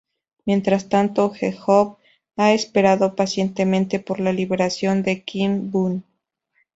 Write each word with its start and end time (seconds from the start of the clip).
Mientras 0.47 0.89
tanto 0.89 1.31
Hee-Joo 1.31 1.99
ha 2.35 2.53
esperado 2.53 3.15
pacientemente 3.15 3.99
por 3.99 4.19
la 4.19 4.33
liberación 4.33 5.03
de 5.03 5.23
Kim-Bum. 5.23 6.01